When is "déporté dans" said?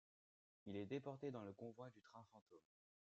0.87-1.43